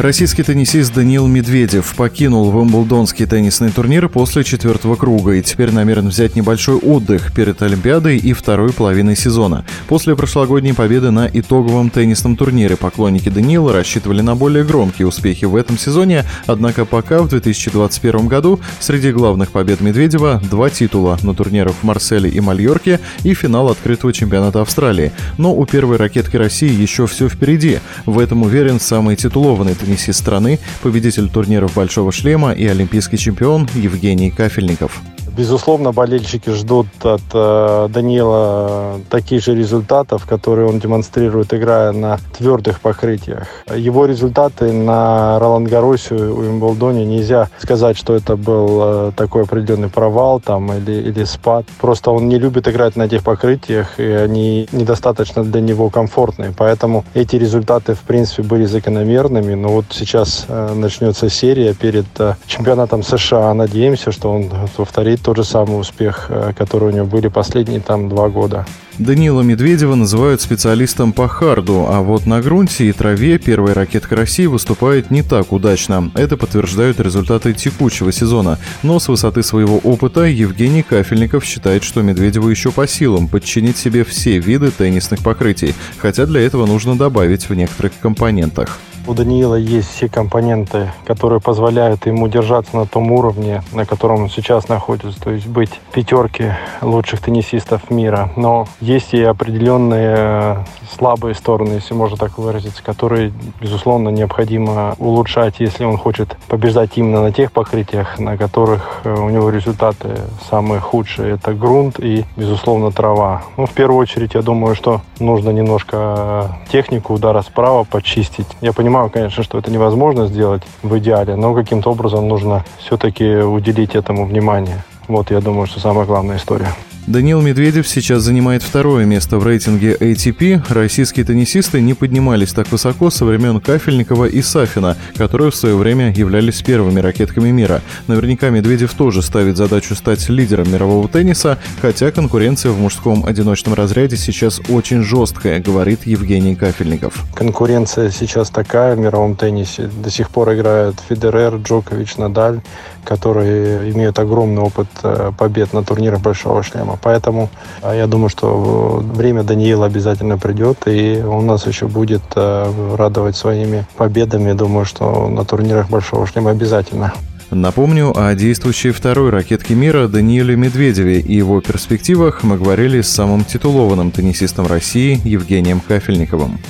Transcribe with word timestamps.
Российский 0.00 0.42
теннисист 0.42 0.94
Даниил 0.94 1.26
Медведев 1.26 1.94
покинул 1.94 2.50
Вимблдонский 2.50 3.26
теннисный 3.26 3.70
турнир 3.70 4.08
после 4.08 4.44
четвертого 4.44 4.96
круга 4.96 5.32
и 5.32 5.42
теперь 5.42 5.72
намерен 5.72 6.08
взять 6.08 6.36
небольшой 6.36 6.76
отдых 6.76 7.34
перед 7.34 7.60
Олимпиадой 7.60 8.16
и 8.16 8.32
второй 8.32 8.72
половиной 8.72 9.14
сезона. 9.14 9.66
После 9.88 10.16
прошлогодней 10.16 10.72
победы 10.72 11.10
на 11.10 11.28
итоговом 11.30 11.90
теннисном 11.90 12.36
турнире 12.36 12.78
поклонники 12.78 13.28
Даниила 13.28 13.74
рассчитывали 13.74 14.22
на 14.22 14.34
более 14.34 14.64
громкие 14.64 15.06
успехи 15.06 15.44
в 15.44 15.54
этом 15.54 15.76
сезоне, 15.76 16.24
однако 16.46 16.86
пока 16.86 17.20
в 17.20 17.28
2021 17.28 18.26
году 18.26 18.58
среди 18.78 19.12
главных 19.12 19.50
побед 19.50 19.82
Медведева 19.82 20.40
два 20.50 20.70
титула 20.70 21.18
на 21.22 21.34
турнирах 21.34 21.74
в 21.74 21.84
Марселе 21.84 22.30
и 22.30 22.40
Мальорке 22.40 23.00
и 23.22 23.34
финал 23.34 23.68
открытого 23.68 24.14
чемпионата 24.14 24.62
Австралии. 24.62 25.12
Но 25.36 25.54
у 25.54 25.66
первой 25.66 25.98
ракетки 25.98 26.38
России 26.38 26.72
еще 26.72 27.06
все 27.06 27.28
впереди. 27.28 27.80
В 28.06 28.18
этом 28.18 28.44
уверен 28.44 28.80
самый 28.80 29.16
титулованный 29.16 29.74
теннисист 29.74 29.89
теннисе 29.90 30.12
страны, 30.12 30.58
победитель 30.82 31.28
турниров 31.28 31.74
«Большого 31.74 32.12
шлема» 32.12 32.52
и 32.52 32.66
олимпийский 32.66 33.18
чемпион 33.18 33.68
Евгений 33.74 34.30
Кафельников. 34.30 35.02
Безусловно, 35.36 35.92
болельщики 35.92 36.50
ждут 36.50 36.86
от 37.02 37.22
э, 37.32 37.88
Даниила 37.90 39.00
таких 39.10 39.44
же 39.44 39.54
результатов, 39.54 40.26
которые 40.26 40.68
он 40.68 40.80
демонстрирует, 40.80 41.54
играя 41.54 41.92
на 41.92 42.18
твердых 42.36 42.80
покрытиях. 42.80 43.46
Его 43.74 44.06
результаты 44.06 44.72
на 44.72 45.38
Ролан 45.38 45.64
Гаросе 45.64 46.14
у 46.14 46.40
Уимблдоне 46.40 47.04
нельзя 47.04 47.48
сказать, 47.58 47.96
что 47.96 48.14
это 48.14 48.36
был 48.36 48.80
э, 48.82 49.12
такой 49.14 49.44
определенный 49.44 49.88
провал 49.88 50.40
там 50.40 50.72
или, 50.72 50.92
или 50.92 51.24
спад. 51.24 51.64
Просто 51.80 52.10
он 52.10 52.28
не 52.28 52.38
любит 52.38 52.66
играть 52.66 52.96
на 52.96 53.04
этих 53.04 53.22
покрытиях, 53.22 54.00
и 54.00 54.04
они 54.04 54.68
недостаточно 54.72 55.44
для 55.44 55.60
него 55.60 55.90
комфортные. 55.90 56.52
Поэтому 56.56 57.04
эти 57.14 57.36
результаты, 57.36 57.94
в 57.94 58.00
принципе, 58.00 58.42
были 58.42 58.64
закономерными. 58.64 59.54
Но 59.54 59.68
вот 59.68 59.86
сейчас 59.90 60.46
э, 60.48 60.74
начнется 60.74 61.30
серия 61.30 61.72
перед 61.74 62.06
э, 62.18 62.34
чемпионатом 62.46 63.02
США. 63.02 63.54
Надеемся, 63.54 64.10
что 64.12 64.32
он 64.32 64.50
повторит 64.76 65.19
тот 65.22 65.36
же 65.36 65.44
самый 65.44 65.80
успех, 65.80 66.26
э, 66.28 66.52
который 66.56 66.88
у 66.88 66.92
него 66.92 67.06
были 67.06 67.28
последние 67.28 67.80
там 67.80 68.08
два 68.08 68.28
года. 68.28 68.66
Данила 69.00 69.40
Медведева 69.40 69.94
называют 69.94 70.42
специалистом 70.42 71.14
по 71.14 71.26
харду, 71.26 71.86
а 71.88 72.02
вот 72.02 72.26
на 72.26 72.42
грунте 72.42 72.86
и 72.86 72.92
траве 72.92 73.38
первая 73.38 73.72
ракетка 73.72 74.14
России 74.14 74.44
выступает 74.44 75.10
не 75.10 75.22
так 75.22 75.52
удачно. 75.52 76.10
Это 76.14 76.36
подтверждают 76.36 77.00
результаты 77.00 77.54
текущего 77.54 78.12
сезона. 78.12 78.58
Но 78.82 78.98
с 78.98 79.08
высоты 79.08 79.42
своего 79.42 79.78
опыта 79.78 80.24
Евгений 80.24 80.82
Кафельников 80.82 81.46
считает, 81.46 81.82
что 81.82 82.02
Медведеву 82.02 82.50
еще 82.50 82.72
по 82.72 82.86
силам 82.86 83.28
подчинить 83.28 83.78
себе 83.78 84.04
все 84.04 84.38
виды 84.38 84.70
теннисных 84.70 85.22
покрытий, 85.22 85.74
хотя 85.96 86.26
для 86.26 86.42
этого 86.42 86.66
нужно 86.66 86.94
добавить 86.98 87.48
в 87.48 87.54
некоторых 87.54 87.92
компонентах. 88.02 88.78
У 89.06 89.14
Даниила 89.14 89.54
есть 89.54 89.90
все 89.90 90.08
компоненты, 90.08 90.92
которые 91.04 91.40
позволяют 91.40 92.06
ему 92.06 92.28
держаться 92.28 92.76
на 92.76 92.86
том 92.86 93.10
уровне, 93.12 93.62
на 93.72 93.86
котором 93.86 94.24
он 94.24 94.30
сейчас 94.30 94.68
находится, 94.68 95.20
то 95.20 95.30
есть 95.30 95.46
быть 95.46 95.70
пятерки 95.92 96.52
лучших 96.82 97.20
теннисистов 97.20 97.90
мира. 97.90 98.30
Но 98.36 98.68
есть 98.80 99.14
и 99.14 99.22
определенные 99.22 100.14
э, 100.16 100.56
слабые 100.96 101.34
стороны, 101.34 101.74
если 101.74 101.94
можно 101.94 102.16
так 102.16 102.38
выразиться, 102.38 102.82
которые, 102.82 103.32
безусловно, 103.60 104.10
необходимо 104.10 104.94
улучшать, 104.98 105.56
если 105.58 105.84
он 105.84 105.96
хочет 105.96 106.36
побеждать 106.48 106.90
именно 106.96 107.22
на 107.22 107.32
тех 107.32 107.52
покрытиях, 107.52 108.18
на 108.18 108.36
которых 108.36 109.00
э, 109.04 109.14
у 109.14 109.30
него 109.30 109.50
результаты 109.50 110.18
самые 110.48 110.80
худшие. 110.80 111.34
Это 111.34 111.54
грунт 111.54 111.98
и, 111.98 112.24
безусловно, 112.36 112.92
трава. 112.92 113.42
Ну, 113.56 113.66
в 113.66 113.70
первую 113.70 113.98
очередь, 113.98 114.34
я 114.34 114.42
думаю, 114.42 114.74
что 114.74 115.00
нужно 115.18 115.50
немножко 115.50 116.58
технику 116.70 117.14
удара 117.14 117.42
справа 117.42 117.84
почистить. 117.84 118.46
Я 118.60 118.72
понимаю, 118.72 118.89
понимаю, 118.90 119.08
конечно, 119.08 119.44
что 119.44 119.56
это 119.56 119.70
невозможно 119.70 120.26
сделать 120.26 120.62
в 120.82 120.98
идеале, 120.98 121.36
но 121.36 121.54
каким-то 121.54 121.92
образом 121.92 122.26
нужно 122.26 122.64
все-таки 122.78 123.36
уделить 123.36 123.94
этому 123.94 124.26
внимание. 124.26 124.82
Вот, 125.06 125.30
я 125.30 125.40
думаю, 125.40 125.68
что 125.68 125.78
самая 125.78 126.06
главная 126.06 126.38
история. 126.38 126.66
Даниил 127.10 127.40
Медведев 127.40 127.88
сейчас 127.88 128.22
занимает 128.22 128.62
второе 128.62 129.04
место 129.04 129.38
в 129.38 129.44
рейтинге 129.44 129.96
ATP. 129.96 130.62
Российские 130.68 131.26
теннисисты 131.26 131.80
не 131.80 131.94
поднимались 131.94 132.52
так 132.52 132.70
высоко 132.70 133.10
со 133.10 133.24
времен 133.24 133.58
Кафельникова 133.58 134.26
и 134.26 134.40
Сафина, 134.40 134.96
которые 135.16 135.50
в 135.50 135.56
свое 135.56 135.74
время 135.74 136.12
являлись 136.12 136.62
первыми 136.62 137.00
ракетками 137.00 137.50
мира. 137.50 137.82
Наверняка 138.06 138.50
Медведев 138.50 138.94
тоже 138.94 139.22
ставит 139.22 139.56
задачу 139.56 139.96
стать 139.96 140.28
лидером 140.28 140.72
мирового 140.72 141.08
тенниса, 141.08 141.58
хотя 141.82 142.12
конкуренция 142.12 142.70
в 142.70 142.78
мужском 142.78 143.26
одиночном 143.26 143.74
разряде 143.74 144.16
сейчас 144.16 144.60
очень 144.68 145.02
жесткая, 145.02 145.58
говорит 145.58 146.06
Евгений 146.06 146.54
Кафельников. 146.54 147.24
Конкуренция 147.34 148.12
сейчас 148.12 148.50
такая 148.50 148.94
в 148.94 149.00
мировом 149.00 149.34
теннисе. 149.34 149.90
До 150.00 150.10
сих 150.10 150.30
пор 150.30 150.54
играют 150.54 151.00
Федерер, 151.08 151.56
Джокович, 151.56 152.18
Надаль, 152.18 152.60
которые 153.04 153.90
имеют 153.90 154.20
огромный 154.20 154.62
опыт 154.62 154.86
э, 155.02 155.32
побед 155.36 155.72
на 155.72 155.82
турнирах 155.82 156.20
Большого 156.20 156.62
шлема. 156.62 156.99
Поэтому 157.02 157.48
а, 157.82 157.94
я 157.94 158.06
думаю, 158.06 158.28
что 158.28 159.02
время 159.02 159.42
Даниила 159.42 159.86
обязательно 159.86 160.38
придет, 160.38 160.86
и 160.86 161.22
он 161.22 161.46
нас 161.46 161.66
еще 161.66 161.86
будет 161.86 162.22
э, 162.34 162.94
радовать 162.96 163.36
своими 163.36 163.86
победами. 163.96 164.52
Думаю, 164.52 164.84
что 164.84 165.28
на 165.28 165.44
турнирах 165.44 165.88
Большого 165.88 166.26
шлема 166.26 166.50
обязательно. 166.50 167.12
Напомню, 167.50 168.12
о 168.16 168.32
действующей 168.34 168.92
второй 168.92 169.30
ракетке 169.30 169.74
мира 169.74 170.06
Данииле 170.06 170.54
Медведеве 170.54 171.18
и 171.18 171.34
его 171.34 171.60
перспективах 171.60 172.44
мы 172.44 172.56
говорили 172.56 173.00
с 173.00 173.08
самым 173.08 173.44
титулованным 173.44 174.12
теннисистом 174.12 174.68
России 174.68 175.20
Евгением 175.24 175.80
Кафельниковым. 175.80 176.60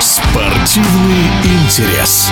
Спортивный 0.00 1.28
интерес. 1.44 2.28